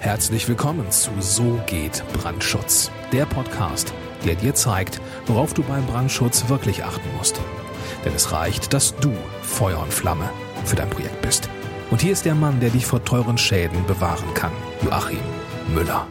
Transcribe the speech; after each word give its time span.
Herzlich 0.00 0.46
willkommen 0.46 0.92
zu 0.92 1.10
So 1.18 1.60
geht 1.66 2.04
Brandschutz, 2.12 2.88
der 3.10 3.26
Podcast, 3.26 3.92
der 4.24 4.36
dir 4.36 4.54
zeigt, 4.54 5.00
worauf 5.26 5.54
du 5.54 5.64
beim 5.64 5.84
Brandschutz 5.86 6.48
wirklich 6.48 6.84
achten 6.84 7.08
musst. 7.16 7.40
Denn 8.04 8.14
es 8.14 8.30
reicht, 8.30 8.72
dass 8.72 8.94
du 8.94 9.12
Feuer 9.42 9.80
und 9.80 9.92
Flamme 9.92 10.30
für 10.64 10.76
dein 10.76 10.88
Projekt 10.88 11.20
bist. 11.20 11.50
Und 11.90 12.00
hier 12.00 12.12
ist 12.12 12.24
der 12.24 12.36
Mann, 12.36 12.60
der 12.60 12.70
dich 12.70 12.86
vor 12.86 13.04
teuren 13.04 13.38
Schäden 13.38 13.84
bewahren 13.86 14.32
kann, 14.34 14.52
Joachim 14.84 15.18
Müller. 15.74 16.06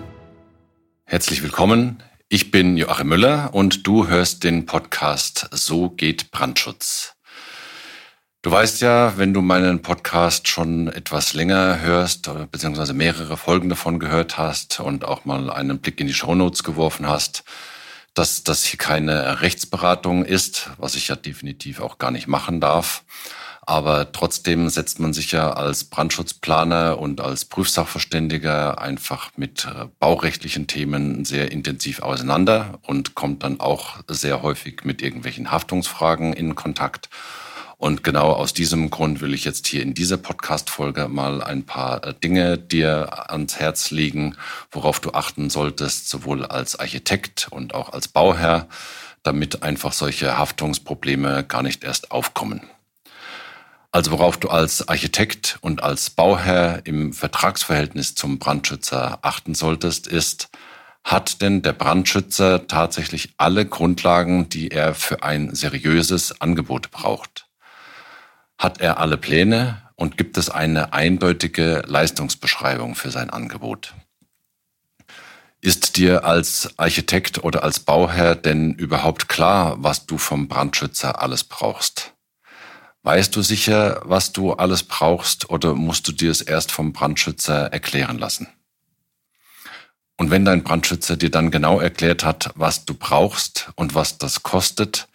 Herzlich 1.05 1.41
willkommen. 1.41 2.03
Ich 2.27 2.51
bin 2.51 2.75
Joachim 2.75 3.07
Müller 3.07 3.51
und 3.53 3.87
du 3.87 4.09
hörst 4.09 4.43
den 4.43 4.65
Podcast 4.65 5.47
So 5.53 5.91
geht 5.91 6.31
Brandschutz. 6.31 7.16
Du 8.43 8.51
weißt 8.51 8.81
ja, 8.81 9.17
wenn 9.17 9.33
du 9.33 9.41
meinen 9.41 9.81
Podcast 9.81 10.47
schon 10.47 10.87
etwas 10.89 11.33
länger 11.33 11.81
hörst, 11.81 12.29
beziehungsweise 12.51 12.93
mehrere 12.93 13.35
Folgen 13.35 13.67
davon 13.67 13.99
gehört 13.99 14.37
hast 14.37 14.79
und 14.79 15.05
auch 15.05 15.25
mal 15.25 15.49
einen 15.49 15.79
Blick 15.79 15.99
in 15.99 16.07
die 16.07 16.13
Shownotes 16.13 16.63
geworfen 16.63 17.07
hast, 17.07 17.43
dass 18.13 18.43
das 18.43 18.63
hier 18.63 18.77
keine 18.77 19.41
Rechtsberatung 19.41 20.23
ist, 20.23 20.69
was 20.77 20.93
ich 20.93 21.07
ja 21.07 21.15
definitiv 21.15 21.81
auch 21.81 21.97
gar 21.97 22.11
nicht 22.11 22.27
machen 22.27 22.61
darf. 22.61 23.03
Aber 23.61 24.11
trotzdem 24.11 24.69
setzt 24.69 24.99
man 24.99 25.13
sich 25.13 25.31
ja 25.31 25.51
als 25.51 25.85
Brandschutzplaner 25.85 26.99
und 26.99 27.19
als 27.19 27.43
Prüfsachverständiger 27.43 28.79
einfach 28.79 29.31
mit 29.35 29.65
äh, 29.65 29.87
baurechtlichen 29.99 30.67
Themen 30.67 31.25
sehr 31.25 31.51
intensiv 31.51 32.01
auseinander 32.01 32.79
und 32.83 33.13
kommt 33.13 33.43
dann 33.43 33.59
auch 33.59 33.97
sehr 34.07 34.41
häufig 34.41 34.85
mit 34.85 35.01
irgendwelchen 35.01 35.51
Haftungsfragen 35.51 36.31
in 36.33 36.55
Kontakt. 36.55 37.09
Und 37.77 38.03
genau 38.03 38.31
aus 38.31 38.53
diesem 38.53 38.89
Grund 38.89 39.21
will 39.21 39.35
ich 39.35 39.45
jetzt 39.45 39.67
hier 39.67 39.83
in 39.83 39.93
dieser 39.93 40.17
Podcast-Folge 40.17 41.07
mal 41.07 41.43
ein 41.43 41.63
paar 41.63 42.03
äh, 42.03 42.13
Dinge 42.13 42.57
dir 42.57 43.29
ans 43.29 43.59
Herz 43.59 43.91
legen, 43.91 44.35
worauf 44.71 44.99
du 44.99 45.11
achten 45.11 45.51
solltest, 45.51 46.09
sowohl 46.09 46.43
als 46.43 46.79
Architekt 46.79 47.47
und 47.51 47.75
auch 47.75 47.93
als 47.93 48.07
Bauherr, 48.07 48.67
damit 49.21 49.61
einfach 49.61 49.93
solche 49.93 50.39
Haftungsprobleme 50.39 51.43
gar 51.43 51.61
nicht 51.61 51.83
erst 51.83 52.09
aufkommen. 52.11 52.61
Also 53.91 54.11
worauf 54.11 54.37
du 54.37 54.49
als 54.49 54.87
Architekt 54.87 55.59
und 55.61 55.83
als 55.83 56.09
Bauherr 56.09 56.81
im 56.85 57.13
Vertragsverhältnis 57.13 58.15
zum 58.15 58.39
Brandschützer 58.39 59.19
achten 59.21 59.53
solltest, 59.53 60.07
ist, 60.07 60.49
hat 61.03 61.41
denn 61.41 61.61
der 61.61 61.73
Brandschützer 61.73 62.67
tatsächlich 62.67 63.33
alle 63.37 63.65
Grundlagen, 63.65 64.49
die 64.49 64.71
er 64.71 64.93
für 64.93 65.23
ein 65.23 65.53
seriöses 65.55 66.41
Angebot 66.41 66.91
braucht? 66.91 67.46
Hat 68.57 68.81
er 68.81 68.99
alle 68.99 69.17
Pläne 69.17 69.83
und 69.95 70.17
gibt 70.17 70.37
es 70.37 70.49
eine 70.49 70.93
eindeutige 70.93 71.83
Leistungsbeschreibung 71.85 72.95
für 72.95 73.11
sein 73.11 73.29
Angebot? 73.29 73.93
Ist 75.61 75.97
dir 75.97 76.23
als 76.23 76.77
Architekt 76.77 77.43
oder 77.43 77.63
als 77.63 77.79
Bauherr 77.79 78.35
denn 78.35 78.73
überhaupt 78.73 79.27
klar, 79.27 79.75
was 79.79 80.05
du 80.05 80.17
vom 80.17 80.47
Brandschützer 80.47 81.21
alles 81.21 81.43
brauchst? 81.43 82.13
Weißt 83.03 83.35
du 83.35 83.41
sicher, 83.41 84.01
was 84.03 84.33
du 84.33 84.53
alles 84.53 84.83
brauchst 84.83 85.49
oder 85.49 85.73
musst 85.73 86.07
du 86.07 86.11
dir 86.11 86.31
es 86.31 86.41
erst 86.41 86.71
vom 86.71 86.93
Brandschützer 86.93 87.71
erklären 87.71 88.17
lassen? 88.17 88.47
Und 90.17 90.31
wenn 90.31 90.45
dein 90.45 90.63
Brandschützer 90.63 91.15
dir 91.15 91.29
dann 91.29 91.51
genau 91.51 91.79
erklärt 91.79 92.23
hat, 92.23 92.51
was 92.55 92.85
du 92.85 92.95
brauchst 92.95 93.69
und 93.75 93.93
was 93.93 94.17
das 94.17 94.41
kostet, 94.41 95.07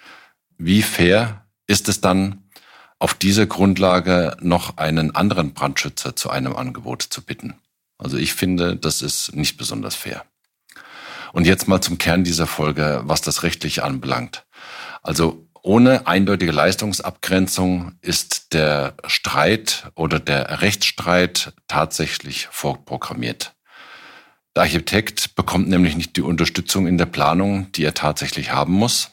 wie 0.58 0.82
fair 0.82 1.44
ist 1.66 1.88
es 1.88 2.00
dann, 2.00 2.42
auf 3.02 3.14
dieser 3.14 3.46
Grundlage 3.46 4.36
noch 4.40 4.76
einen 4.76 5.16
anderen 5.16 5.54
Brandschützer 5.54 6.14
zu 6.14 6.30
einem 6.30 6.54
Angebot 6.54 7.02
zu 7.02 7.20
bitten. 7.20 7.54
Also 7.98 8.16
ich 8.16 8.32
finde, 8.32 8.76
das 8.76 9.02
ist 9.02 9.34
nicht 9.34 9.56
besonders 9.56 9.96
fair. 9.96 10.24
Und 11.32 11.44
jetzt 11.44 11.66
mal 11.66 11.80
zum 11.80 11.98
Kern 11.98 12.22
dieser 12.22 12.46
Folge, 12.46 13.00
was 13.04 13.20
das 13.20 13.42
rechtlich 13.42 13.82
anbelangt. 13.82 14.46
Also 15.02 15.48
ohne 15.62 16.06
eindeutige 16.06 16.52
Leistungsabgrenzung 16.52 17.96
ist 18.02 18.54
der 18.54 18.94
Streit 19.08 19.90
oder 19.96 20.20
der 20.20 20.60
Rechtsstreit 20.60 21.54
tatsächlich 21.66 22.46
vorprogrammiert. 22.52 23.56
Der 24.54 24.62
Architekt 24.62 25.34
bekommt 25.34 25.68
nämlich 25.68 25.96
nicht 25.96 26.16
die 26.16 26.22
Unterstützung 26.22 26.86
in 26.86 26.98
der 26.98 27.06
Planung, 27.06 27.72
die 27.72 27.84
er 27.84 27.94
tatsächlich 27.94 28.52
haben 28.52 28.74
muss. 28.74 29.11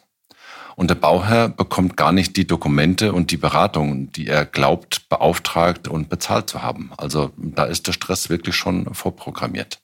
Und 0.80 0.90
der 0.90 0.96
Bauherr 0.96 1.50
bekommt 1.50 1.98
gar 1.98 2.14
nicht 2.14 2.38
die 2.38 2.48
Dokumente 2.48 3.12
und 3.12 3.32
die 3.32 3.38
Beratung, 3.38 4.14
die 4.14 4.28
er 4.28 4.46
glaubt, 4.46 5.10
beauftragt 5.10 5.90
und 5.90 6.08
bezahlt 6.08 6.50
zu 6.50 6.64
haben. 6.64 6.92
Also 6.96 7.32
da 7.36 7.66
ist 7.66 7.88
der 7.88 7.92
Stress 7.92 8.30
wirklich 8.30 8.56
schon 8.56 8.94
vorprogrammiert. 8.94 9.82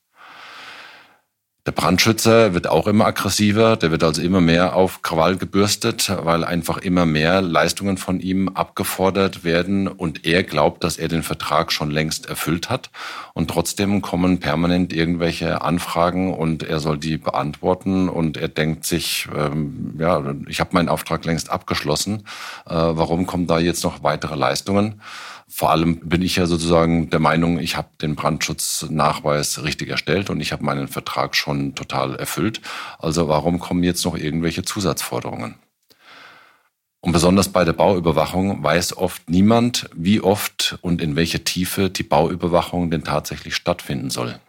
Der 1.65 1.71
Brandschützer 1.71 2.53
wird 2.53 2.67
auch 2.67 2.85
immer 2.85 3.07
aggressiver, 3.07 3.75
der 3.75 3.89
wird 3.89 4.03
also 4.03 4.21
immer 4.21 4.39
mehr 4.39 4.75
auf 4.75 5.01
Krawall 5.01 5.35
gebürstet, 5.35 6.15
weil 6.23 6.43
einfach 6.43 6.77
immer 6.77 7.07
mehr 7.07 7.41
Leistungen 7.41 7.97
von 7.97 8.19
ihm 8.19 8.49
abgefordert 8.49 9.43
werden 9.43 9.87
und 9.87 10.27
er 10.27 10.43
glaubt, 10.43 10.83
dass 10.83 10.97
er 10.97 11.07
den 11.07 11.23
Vertrag 11.23 11.71
schon 11.71 11.89
längst 11.89 12.27
erfüllt 12.27 12.69
hat. 12.69 12.91
Und 13.33 13.49
trotzdem 13.49 14.03
kommen 14.03 14.39
permanent 14.39 14.93
irgendwelche 14.93 15.63
Anfragen 15.63 16.35
und 16.35 16.61
er 16.61 16.79
soll 16.79 16.99
die 16.99 17.17
beantworten 17.17 18.09
und 18.09 18.37
er 18.37 18.47
denkt 18.47 18.85
sich, 18.85 19.27
ähm, 19.35 19.95
ja, 19.97 20.23
ich 20.47 20.59
habe 20.59 20.69
meinen 20.73 20.87
Auftrag 20.87 21.25
längst 21.25 21.49
abgeschlossen, 21.49 22.27
äh, 22.67 22.75
warum 22.75 23.25
kommen 23.25 23.47
da 23.47 23.57
jetzt 23.57 23.83
noch 23.83 24.03
weitere 24.03 24.35
Leistungen? 24.35 25.01
Vor 25.47 25.69
allem 25.69 25.99
bin 25.99 26.21
ich 26.21 26.37
ja 26.37 26.47
sozusagen 26.47 27.09
der 27.11 27.19
Meinung, 27.19 27.59
ich 27.59 27.77
habe 27.77 27.89
den 28.01 28.15
Brandschutznachweis 28.15 29.63
richtig 29.63 29.89
erstellt 29.89 30.29
und 30.29 30.41
ich 30.41 30.51
habe 30.51 30.65
meinen 30.65 30.87
Vertrag 30.87 31.35
schon 31.35 31.75
total 31.75 32.15
erfüllt. 32.15 32.61
Also 32.97 33.27
warum 33.27 33.59
kommen 33.59 33.83
jetzt 33.83 34.03
noch 34.05 34.17
irgendwelche 34.17 34.63
Zusatzforderungen? 34.63 35.55
Und 36.99 37.11
besonders 37.11 37.49
bei 37.49 37.63
der 37.63 37.73
Bauüberwachung 37.73 38.63
weiß 38.63 38.97
oft 38.97 39.29
niemand, 39.29 39.87
wie 39.93 40.21
oft 40.21 40.79
und 40.81 41.03
in 41.03 41.15
welcher 41.15 41.43
Tiefe 41.43 41.91
die 41.91 42.01
Bauüberwachung 42.01 42.89
denn 42.89 43.03
tatsächlich 43.03 43.55
stattfinden 43.55 44.09
soll. 44.09 44.39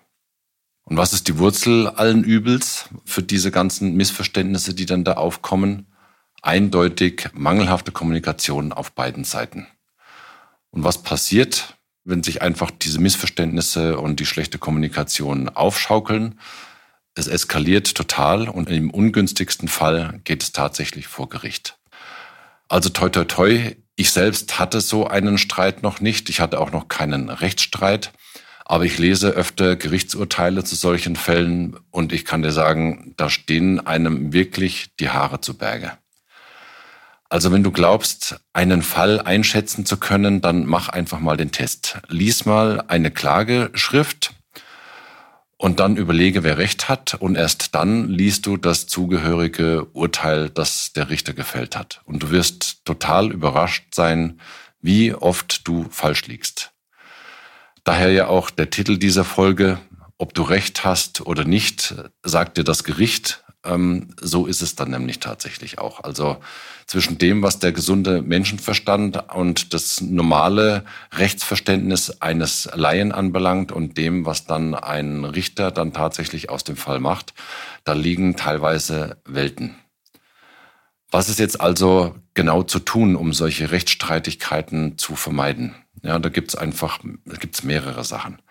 Und 0.84 0.96
was 0.96 1.12
ist 1.12 1.28
die 1.28 1.38
Wurzel 1.38 1.88
allen 1.88 2.24
Übels 2.24 2.88
für 3.04 3.22
diese 3.22 3.50
ganzen 3.50 3.94
Missverständnisse, 3.94 4.72
die 4.72 4.86
dann 4.86 5.04
da 5.04 5.14
aufkommen? 5.14 5.88
Eindeutig 6.40 7.28
mangelhafte 7.34 7.92
Kommunikation 7.92 8.72
auf 8.72 8.92
beiden 8.92 9.24
Seiten. 9.24 9.66
Und 10.76 10.84
was 10.84 11.02
passiert, 11.02 11.78
wenn 12.04 12.22
sich 12.22 12.42
einfach 12.42 12.70
diese 12.70 13.00
Missverständnisse 13.00 13.98
und 13.98 14.20
die 14.20 14.26
schlechte 14.26 14.58
Kommunikation 14.58 15.48
aufschaukeln? 15.48 16.38
Es 17.14 17.28
eskaliert 17.28 17.94
total 17.94 18.46
und 18.50 18.68
im 18.68 18.90
ungünstigsten 18.90 19.68
Fall 19.68 20.20
geht 20.24 20.42
es 20.42 20.52
tatsächlich 20.52 21.06
vor 21.06 21.30
Gericht. 21.30 21.78
Also 22.68 22.90
toi 22.90 23.08
toi 23.08 23.24
toi, 23.24 23.74
ich 23.96 24.10
selbst 24.10 24.58
hatte 24.58 24.82
so 24.82 25.06
einen 25.06 25.38
Streit 25.38 25.82
noch 25.82 26.02
nicht. 26.02 26.28
Ich 26.28 26.40
hatte 26.40 26.60
auch 26.60 26.72
noch 26.72 26.88
keinen 26.88 27.30
Rechtsstreit. 27.30 28.12
Aber 28.66 28.84
ich 28.84 28.98
lese 28.98 29.30
öfter 29.30 29.76
Gerichtsurteile 29.76 30.62
zu 30.62 30.74
solchen 30.74 31.16
Fällen 31.16 31.80
und 31.90 32.12
ich 32.12 32.26
kann 32.26 32.42
dir 32.42 32.52
sagen, 32.52 33.14
da 33.16 33.30
stehen 33.30 33.80
einem 33.80 34.34
wirklich 34.34 34.94
die 35.00 35.08
Haare 35.08 35.40
zu 35.40 35.56
Berge. 35.56 35.92
Also 37.28 37.50
wenn 37.52 37.64
du 37.64 37.72
glaubst, 37.72 38.40
einen 38.52 38.82
Fall 38.82 39.20
einschätzen 39.20 39.84
zu 39.84 39.96
können, 39.96 40.40
dann 40.40 40.64
mach 40.64 40.88
einfach 40.88 41.18
mal 41.18 41.36
den 41.36 41.50
Test. 41.50 41.98
Lies 42.08 42.44
mal 42.44 42.84
eine 42.86 43.10
Klageschrift 43.10 44.32
und 45.58 45.80
dann 45.80 45.96
überlege, 45.96 46.44
wer 46.44 46.58
recht 46.58 46.88
hat 46.88 47.14
und 47.14 47.36
erst 47.36 47.74
dann 47.74 48.08
liest 48.08 48.46
du 48.46 48.56
das 48.56 48.86
zugehörige 48.86 49.86
Urteil, 49.86 50.50
das 50.50 50.92
der 50.92 51.10
Richter 51.10 51.32
gefällt 51.32 51.76
hat. 51.76 52.00
Und 52.04 52.22
du 52.22 52.30
wirst 52.30 52.84
total 52.84 53.32
überrascht 53.32 53.94
sein, 53.94 54.40
wie 54.80 55.14
oft 55.14 55.66
du 55.66 55.86
falsch 55.90 56.26
liegst. 56.26 56.72
Daher 57.84 58.12
ja 58.12 58.28
auch 58.28 58.50
der 58.50 58.70
Titel 58.70 58.98
dieser 58.98 59.24
Folge, 59.24 59.78
ob 60.18 60.34
du 60.34 60.42
recht 60.42 60.84
hast 60.84 61.22
oder 61.22 61.44
nicht, 61.44 61.94
sagt 62.22 62.58
dir 62.58 62.64
das 62.64 62.84
Gericht, 62.84 63.44
so 64.20 64.46
ist 64.46 64.62
es 64.62 64.76
dann 64.76 64.90
nämlich 64.90 65.20
tatsächlich 65.20 65.78
auch. 65.78 66.04
Also 66.04 66.38
zwischen 66.86 67.18
dem, 67.18 67.42
was 67.42 67.58
der 67.58 67.72
gesunde 67.72 68.22
Menschenverstand 68.22 69.32
und 69.34 69.74
das 69.74 70.00
normale 70.00 70.84
Rechtsverständnis 71.12 72.20
eines 72.20 72.68
Laien 72.74 73.12
anbelangt 73.12 73.72
und 73.72 73.98
dem, 73.98 74.24
was 74.24 74.44
dann 74.44 74.74
ein 74.74 75.24
Richter 75.24 75.70
dann 75.70 75.92
tatsächlich 75.92 76.48
aus 76.48 76.64
dem 76.64 76.76
Fall 76.76 77.00
macht, 77.00 77.34
da 77.84 77.92
liegen 77.92 78.36
teilweise 78.36 79.16
Welten. 79.24 79.76
Was 81.10 81.28
ist 81.28 81.38
jetzt 81.38 81.60
also 81.60 82.14
genau 82.34 82.62
zu 82.62 82.78
tun, 82.78 83.16
um 83.16 83.32
solche 83.32 83.70
Rechtsstreitigkeiten 83.70 84.98
zu 84.98 85.16
vermeiden? 85.16 85.74
Ja, 86.02 86.18
da 86.18 86.28
gibt's 86.28 86.54
einfach, 86.54 87.00
gibt's 87.40 87.62
mehrere 87.62 88.04
Sachen. 88.04 88.42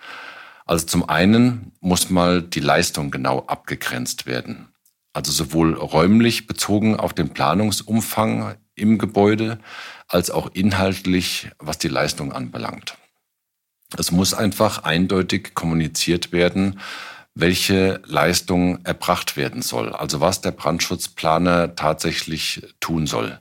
Also 0.65 0.85
zum 0.85 1.07
einen 1.07 1.73
muss 1.79 2.09
mal 2.09 2.41
die 2.41 2.59
Leistung 2.59 3.12
genau 3.12 3.45
abgegrenzt 3.45 4.25
werden 4.25 4.69
also 5.15 5.31
sowohl 5.31 5.75
räumlich 5.75 6.45
bezogen 6.45 6.97
auf 6.97 7.13
den 7.13 7.29
Planungsumfang 7.29 8.56
im 8.75 8.97
Gebäude 8.97 9.59
als 10.09 10.29
auch 10.29 10.51
inhaltlich, 10.53 11.50
was 11.57 11.77
die 11.77 11.88
Leistung 11.88 12.33
anbelangt. 12.33 12.97
Es 13.97 14.12
muss 14.12 14.33
einfach 14.33 14.83
eindeutig 14.83 15.53
kommuniziert 15.53 16.33
werden, 16.33 16.81
welche 17.33 18.01
Leistung 18.06 18.83
erbracht 18.83 19.38
werden 19.38 19.62
soll, 19.62 19.94
also 19.94 20.19
was 20.19 20.41
der 20.41 20.51
Brandschutzplaner 20.51 21.75
tatsächlich 21.75 22.62
tun 22.81 23.07
soll. 23.07 23.39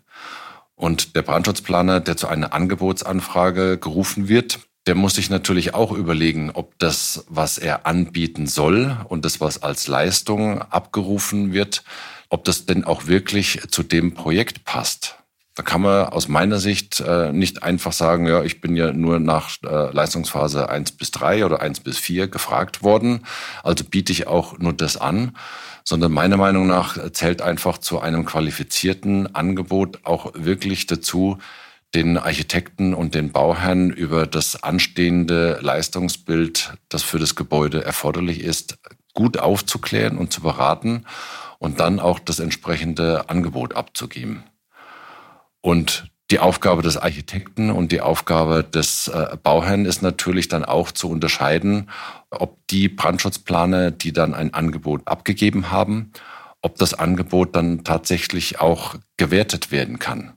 Und 0.76 1.16
der 1.16 1.22
Brandschutzplaner, 1.22 2.00
der 2.00 2.16
zu 2.16 2.28
einer 2.28 2.52
Angebotsanfrage 2.52 3.78
gerufen 3.78 4.28
wird, 4.28 4.60
der 4.86 4.94
muss 4.94 5.14
sich 5.14 5.30
natürlich 5.30 5.74
auch 5.74 5.92
überlegen, 5.92 6.50
ob 6.50 6.78
das, 6.78 7.24
was 7.28 7.58
er 7.58 7.86
anbieten 7.86 8.46
soll 8.46 8.96
und 9.08 9.24
das, 9.24 9.40
was 9.40 9.62
als 9.62 9.88
Leistung 9.88 10.60
abgerufen 10.60 11.52
wird, 11.52 11.84
ob 12.28 12.44
das 12.44 12.66
denn 12.66 12.84
auch 12.84 13.06
wirklich 13.06 13.60
zu 13.70 13.82
dem 13.82 14.12
Projekt 14.12 14.64
passt. 14.64 15.16
Da 15.56 15.62
kann 15.62 15.82
man 15.82 16.06
aus 16.06 16.26
meiner 16.26 16.58
Sicht 16.58 17.00
äh, 17.00 17.32
nicht 17.32 17.62
einfach 17.62 17.92
sagen, 17.92 18.26
ja, 18.26 18.42
ich 18.42 18.60
bin 18.60 18.74
ja 18.74 18.92
nur 18.92 19.20
nach 19.20 19.50
äh, 19.62 19.92
Leistungsphase 19.92 20.68
eins 20.68 20.90
bis 20.90 21.12
drei 21.12 21.46
oder 21.46 21.60
eins 21.60 21.78
bis 21.78 21.96
vier 21.96 22.26
gefragt 22.26 22.82
worden, 22.82 23.24
also 23.62 23.84
biete 23.84 24.10
ich 24.10 24.26
auch 24.26 24.58
nur 24.58 24.72
das 24.72 24.96
an, 24.96 25.36
sondern 25.84 26.10
meiner 26.10 26.36
Meinung 26.36 26.66
nach 26.66 26.98
zählt 27.12 27.40
einfach 27.40 27.78
zu 27.78 28.00
einem 28.00 28.24
qualifizierten 28.24 29.32
Angebot 29.34 30.00
auch 30.02 30.32
wirklich 30.34 30.86
dazu, 30.86 31.38
den 31.94 32.18
Architekten 32.18 32.94
und 32.94 33.14
den 33.14 33.32
Bauherrn 33.32 33.90
über 33.90 34.26
das 34.26 34.62
anstehende 34.62 35.58
Leistungsbild, 35.60 36.74
das 36.88 37.02
für 37.02 37.18
das 37.18 37.34
Gebäude 37.34 37.84
erforderlich 37.84 38.40
ist, 38.40 38.78
gut 39.14 39.38
aufzuklären 39.38 40.18
und 40.18 40.32
zu 40.32 40.40
beraten 40.40 41.04
und 41.58 41.80
dann 41.80 42.00
auch 42.00 42.18
das 42.18 42.40
entsprechende 42.40 43.28
Angebot 43.28 43.74
abzugeben. 43.76 44.42
Und 45.60 46.10
die 46.30 46.38
Aufgabe 46.38 46.82
des 46.82 46.96
Architekten 46.96 47.70
und 47.70 47.92
die 47.92 48.00
Aufgabe 48.00 48.64
des 48.64 49.08
äh, 49.08 49.36
Bauherrn 49.42 49.84
ist 49.84 50.02
natürlich 50.02 50.48
dann 50.48 50.64
auch 50.64 50.90
zu 50.90 51.08
unterscheiden, 51.08 51.90
ob 52.30 52.66
die 52.68 52.88
Brandschutzplaner, 52.88 53.90
die 53.90 54.12
dann 54.12 54.34
ein 54.34 54.52
Angebot 54.52 55.06
abgegeben 55.06 55.70
haben, 55.70 56.12
ob 56.60 56.76
das 56.76 56.94
Angebot 56.94 57.54
dann 57.54 57.84
tatsächlich 57.84 58.58
auch 58.58 58.96
gewertet 59.16 59.70
werden 59.70 59.98
kann. 59.98 60.36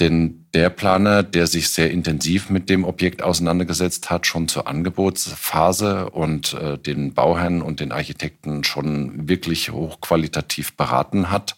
Denn 0.00 0.46
der 0.54 0.70
Planer, 0.70 1.24
der 1.24 1.48
sich 1.48 1.70
sehr 1.70 1.90
intensiv 1.90 2.50
mit 2.50 2.70
dem 2.70 2.84
Objekt 2.84 3.22
auseinandergesetzt 3.22 4.10
hat, 4.10 4.26
schon 4.26 4.46
zur 4.46 4.68
Angebotsphase 4.68 6.10
und 6.10 6.54
äh, 6.54 6.78
den 6.78 7.14
Bauherrn 7.14 7.62
und 7.62 7.80
den 7.80 7.90
Architekten 7.90 8.62
schon 8.62 9.28
wirklich 9.28 9.70
hochqualitativ 9.70 10.76
beraten 10.76 11.32
hat, 11.32 11.56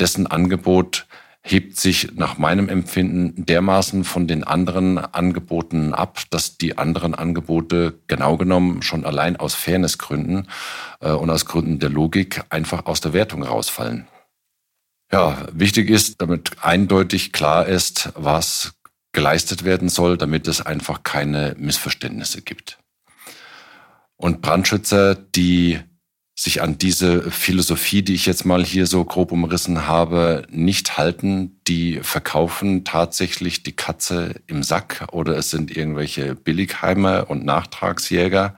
dessen 0.00 0.26
Angebot 0.26 1.06
hebt 1.42 1.78
sich 1.78 2.12
nach 2.16 2.38
meinem 2.38 2.68
Empfinden 2.68 3.46
dermaßen 3.46 4.04
von 4.04 4.26
den 4.26 4.44
anderen 4.44 4.98
Angeboten 4.98 5.94
ab, 5.94 6.20
dass 6.30 6.58
die 6.58 6.76
anderen 6.76 7.14
Angebote 7.14 7.94
genau 8.08 8.36
genommen 8.36 8.82
schon 8.82 9.06
allein 9.06 9.36
aus 9.36 9.54
Fairnessgründen 9.54 10.48
äh, 11.00 11.12
und 11.12 11.30
aus 11.30 11.46
Gründen 11.46 11.78
der 11.78 11.90
Logik 11.90 12.42
einfach 12.50 12.86
aus 12.86 13.00
der 13.00 13.12
Wertung 13.12 13.42
rausfallen. 13.42 14.06
Ja, 15.12 15.46
wichtig 15.52 15.90
ist, 15.90 16.20
damit 16.20 16.62
eindeutig 16.62 17.32
klar 17.32 17.66
ist, 17.66 18.10
was 18.14 18.74
geleistet 19.12 19.64
werden 19.64 19.88
soll, 19.88 20.16
damit 20.16 20.46
es 20.46 20.60
einfach 20.64 21.02
keine 21.02 21.56
Missverständnisse 21.58 22.42
gibt. 22.42 22.78
Und 24.16 24.40
Brandschützer, 24.40 25.14
die 25.14 25.80
sich 26.40 26.62
an 26.62 26.78
diese 26.78 27.30
Philosophie, 27.30 28.02
die 28.02 28.14
ich 28.14 28.24
jetzt 28.24 28.46
mal 28.46 28.64
hier 28.64 28.86
so 28.86 29.04
grob 29.04 29.30
umrissen 29.30 29.86
habe, 29.86 30.46
nicht 30.48 30.96
halten. 30.96 31.60
Die 31.66 32.00
verkaufen 32.02 32.84
tatsächlich 32.84 33.62
die 33.62 33.76
Katze 33.76 34.36
im 34.46 34.62
Sack 34.62 35.06
oder 35.12 35.36
es 35.36 35.50
sind 35.50 35.76
irgendwelche 35.76 36.34
Billigheimer 36.34 37.28
und 37.28 37.44
Nachtragsjäger. 37.44 38.56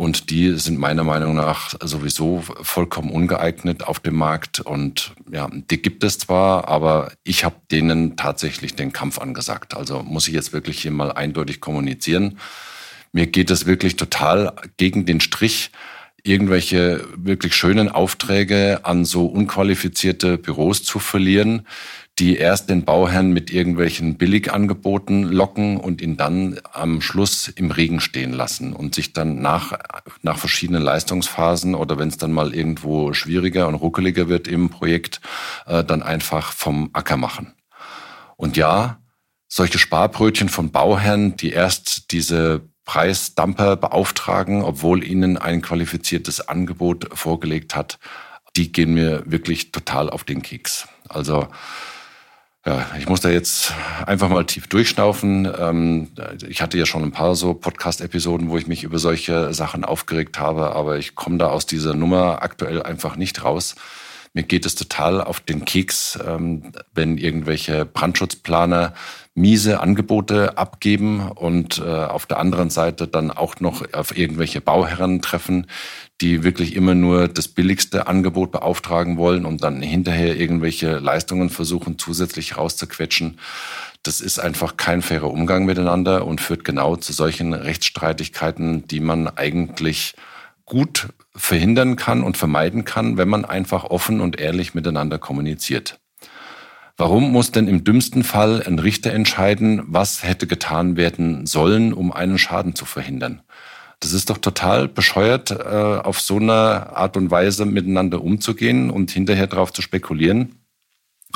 Und 0.00 0.30
die 0.30 0.58
sind 0.58 0.78
meiner 0.78 1.04
Meinung 1.04 1.34
nach 1.34 1.74
sowieso 1.82 2.42
vollkommen 2.62 3.10
ungeeignet 3.10 3.82
auf 3.82 4.00
dem 4.00 4.16
Markt. 4.16 4.58
Und 4.58 5.12
ja, 5.30 5.50
die 5.52 5.82
gibt 5.82 6.02
es 6.04 6.16
zwar, 6.16 6.68
aber 6.68 7.12
ich 7.22 7.44
habe 7.44 7.56
denen 7.70 8.16
tatsächlich 8.16 8.74
den 8.74 8.94
Kampf 8.94 9.18
angesagt. 9.18 9.76
Also 9.76 10.02
muss 10.02 10.26
ich 10.26 10.32
jetzt 10.32 10.54
wirklich 10.54 10.80
hier 10.80 10.90
mal 10.90 11.12
eindeutig 11.12 11.60
kommunizieren. 11.60 12.38
Mir 13.12 13.26
geht 13.26 13.50
es 13.50 13.66
wirklich 13.66 13.96
total 13.96 14.54
gegen 14.78 15.04
den 15.04 15.20
Strich 15.20 15.70
irgendwelche 16.22 17.04
wirklich 17.16 17.54
schönen 17.54 17.90
Aufträge 17.90 18.80
an 18.84 19.04
so 19.04 19.26
unqualifizierte 19.26 20.38
Büros 20.38 20.82
zu 20.82 20.98
verlieren, 20.98 21.66
die 22.20 22.36
erst 22.36 22.68
den 22.68 22.84
Bauherrn 22.84 23.32
mit 23.32 23.50
irgendwelchen 23.50 24.18
Billigangeboten 24.18 25.22
locken 25.22 25.78
und 25.78 26.02
ihn 26.02 26.18
dann 26.18 26.60
am 26.70 27.00
Schluss 27.00 27.48
im 27.48 27.70
Regen 27.70 27.98
stehen 27.98 28.34
lassen 28.34 28.74
und 28.74 28.94
sich 28.94 29.14
dann 29.14 29.40
nach, 29.40 29.78
nach 30.20 30.36
verschiedenen 30.36 30.82
Leistungsphasen 30.82 31.74
oder 31.74 31.98
wenn 31.98 32.08
es 32.08 32.18
dann 32.18 32.32
mal 32.32 32.54
irgendwo 32.54 33.14
schwieriger 33.14 33.68
und 33.68 33.74
ruckeliger 33.74 34.28
wird 34.28 34.48
im 34.48 34.68
Projekt, 34.68 35.22
äh, 35.66 35.82
dann 35.82 36.02
einfach 36.02 36.52
vom 36.52 36.90
Acker 36.92 37.16
machen. 37.16 37.54
Und 38.36 38.58
ja, 38.58 38.98
solche 39.48 39.78
Sparbrötchen 39.78 40.50
von 40.50 40.70
Bauherren, 40.70 41.36
die 41.36 41.52
erst 41.52 42.12
diese 42.12 42.68
Preisdumper 42.84 43.76
beauftragen, 43.76 44.62
obwohl 44.62 45.04
ihnen 45.04 45.38
ein 45.38 45.62
qualifiziertes 45.62 46.46
Angebot 46.46 47.08
vorgelegt 47.16 47.74
hat, 47.74 47.98
die 48.56 48.72
gehen 48.72 48.92
mir 48.92 49.22
wirklich 49.24 49.72
total 49.72 50.10
auf 50.10 50.24
den 50.24 50.42
Keks. 50.42 50.86
Also 51.08 51.48
ja, 52.66 52.86
ich 52.98 53.08
muss 53.08 53.20
da 53.20 53.30
jetzt 53.30 53.72
einfach 54.04 54.28
mal 54.28 54.44
tief 54.44 54.66
durchschnaufen. 54.66 55.50
Ähm, 55.58 56.08
ich 56.46 56.60
hatte 56.60 56.76
ja 56.76 56.84
schon 56.84 57.02
ein 57.02 57.12
paar 57.12 57.34
so 57.34 57.54
Podcast-Episoden, 57.54 58.50
wo 58.50 58.58
ich 58.58 58.66
mich 58.66 58.84
über 58.84 58.98
solche 58.98 59.54
Sachen 59.54 59.84
aufgeregt 59.84 60.38
habe, 60.38 60.74
aber 60.74 60.98
ich 60.98 61.14
komme 61.14 61.38
da 61.38 61.48
aus 61.48 61.64
dieser 61.64 61.94
Nummer 61.94 62.42
aktuell 62.42 62.82
einfach 62.82 63.16
nicht 63.16 63.44
raus. 63.44 63.76
Mir 64.32 64.44
geht 64.44 64.64
es 64.64 64.76
total 64.76 65.20
auf 65.20 65.40
den 65.40 65.64
Keks, 65.64 66.18
ähm, 66.24 66.72
wenn 66.94 67.18
irgendwelche 67.18 67.84
Brandschutzplaner 67.84 68.94
miese 69.34 69.80
Angebote 69.80 70.56
abgeben 70.56 71.30
und 71.30 71.78
äh, 71.78 71.82
auf 71.82 72.26
der 72.26 72.38
anderen 72.38 72.70
Seite 72.70 73.08
dann 73.08 73.32
auch 73.32 73.58
noch 73.58 73.92
auf 73.92 74.16
irgendwelche 74.16 74.60
Bauherren 74.60 75.20
treffen, 75.20 75.66
die 76.20 76.44
wirklich 76.44 76.76
immer 76.76 76.94
nur 76.94 77.26
das 77.26 77.48
billigste 77.48 78.06
Angebot 78.06 78.52
beauftragen 78.52 79.16
wollen 79.16 79.44
und 79.46 79.64
dann 79.64 79.82
hinterher 79.82 80.36
irgendwelche 80.36 80.98
Leistungen 80.98 81.50
versuchen 81.50 81.98
zusätzlich 81.98 82.56
rauszuquetschen. 82.56 83.40
Das 84.02 84.20
ist 84.20 84.38
einfach 84.38 84.76
kein 84.76 85.02
fairer 85.02 85.30
Umgang 85.30 85.64
miteinander 85.64 86.26
und 86.26 86.40
führt 86.40 86.64
genau 86.64 86.96
zu 86.96 87.12
solchen 87.12 87.52
Rechtsstreitigkeiten, 87.52 88.86
die 88.86 89.00
man 89.00 89.28
eigentlich 89.28 90.14
gut 90.64 91.08
verhindern 91.34 91.96
kann 91.96 92.22
und 92.22 92.36
vermeiden 92.36 92.84
kann, 92.84 93.16
wenn 93.16 93.28
man 93.28 93.44
einfach 93.44 93.84
offen 93.84 94.20
und 94.20 94.40
ehrlich 94.40 94.74
miteinander 94.74 95.18
kommuniziert. 95.18 96.00
Warum 96.96 97.32
muss 97.32 97.50
denn 97.50 97.66
im 97.66 97.82
dümmsten 97.82 98.24
Fall 98.24 98.62
ein 98.66 98.78
Richter 98.78 99.12
entscheiden, 99.12 99.82
was 99.86 100.22
hätte 100.22 100.46
getan 100.46 100.96
werden 100.96 101.46
sollen, 101.46 101.94
um 101.94 102.12
einen 102.12 102.36
Schaden 102.36 102.74
zu 102.74 102.84
verhindern? 102.84 103.42
Das 104.00 104.12
ist 104.12 104.30
doch 104.30 104.38
total 104.38 104.88
bescheuert, 104.88 105.50
äh, 105.50 105.54
auf 105.54 106.20
so 106.20 106.36
eine 106.36 106.96
Art 106.96 107.16
und 107.16 107.30
Weise 107.30 107.66
miteinander 107.66 108.22
umzugehen 108.22 108.90
und 108.90 109.10
hinterher 109.10 109.46
darauf 109.46 109.72
zu 109.72 109.82
spekulieren, 109.82 110.59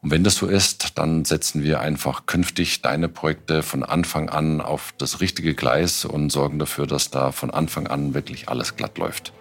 Und 0.00 0.10
wenn 0.10 0.24
das 0.24 0.36
so 0.36 0.46
ist, 0.46 0.98
dann 0.98 1.26
setzen 1.26 1.62
wir 1.62 1.80
einfach 1.80 2.24
künftig 2.24 2.80
deine 2.80 3.08
Projekte 3.08 3.62
von 3.62 3.82
Anfang 3.82 4.30
an 4.30 4.62
auf 4.62 4.94
das 4.96 5.20
richtige 5.20 5.54
Gleis 5.54 6.06
und 6.06 6.30
sorgen 6.30 6.58
dafür, 6.58 6.86
dass 6.86 7.10
da 7.10 7.30
von 7.30 7.50
Anfang 7.50 7.86
an 7.86 8.14
wirklich 8.14 8.48
alles 8.48 8.76
glatt 8.76 8.96
läuft. 8.96 9.34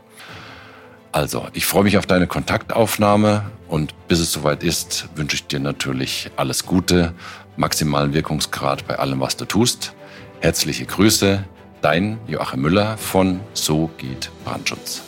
Also, 1.13 1.47
ich 1.51 1.65
freue 1.65 1.83
mich 1.83 1.97
auf 1.97 2.05
deine 2.05 2.25
Kontaktaufnahme 2.25 3.43
und 3.67 3.93
bis 4.07 4.19
es 4.19 4.31
soweit 4.31 4.63
ist, 4.63 5.09
wünsche 5.15 5.35
ich 5.35 5.45
dir 5.45 5.59
natürlich 5.59 6.31
alles 6.37 6.65
Gute, 6.65 7.13
maximalen 7.57 8.13
Wirkungsgrad 8.13 8.87
bei 8.87 8.97
allem, 8.97 9.19
was 9.19 9.35
du 9.35 9.43
tust. 9.43 9.93
Herzliche 10.39 10.85
Grüße, 10.85 11.43
dein 11.81 12.17
Joachim 12.27 12.61
Müller 12.61 12.97
von 12.97 13.41
So 13.53 13.89
geht 13.97 14.31
Brandschutz. 14.45 15.01